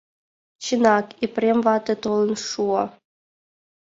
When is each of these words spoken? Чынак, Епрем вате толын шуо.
Чынак, 0.63 1.05
Епрем 1.25 1.59
вате 1.65 1.95
толын 2.03 2.33
шуо. 2.49 2.83